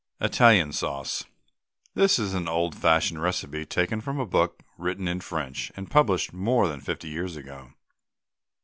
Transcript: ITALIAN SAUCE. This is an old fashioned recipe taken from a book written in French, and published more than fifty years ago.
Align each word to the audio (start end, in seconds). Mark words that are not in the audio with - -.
ITALIAN 0.19 0.73
SAUCE. 0.73 1.25
This 1.93 2.17
is 2.17 2.33
an 2.33 2.47
old 2.47 2.73
fashioned 2.73 3.21
recipe 3.21 3.67
taken 3.67 4.01
from 4.01 4.19
a 4.19 4.25
book 4.25 4.63
written 4.75 5.07
in 5.07 5.19
French, 5.19 5.71
and 5.77 5.91
published 5.91 6.33
more 6.33 6.67
than 6.67 6.81
fifty 6.81 7.07
years 7.07 7.35
ago. 7.35 7.73